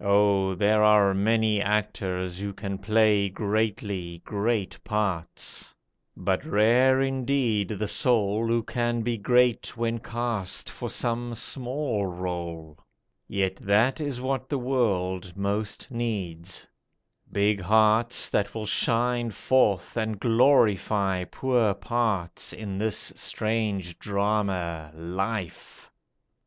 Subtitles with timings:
[0.00, 5.74] Oh there are many actors who can play Greatly, great parts;
[6.16, 12.78] but rare indeed the soul Who can be great when cast for some small rôle;
[13.28, 16.66] Yet that is what the world most needs;
[17.30, 25.90] big hearts That will shine forth and glorify poor parts In this strange drama, Life!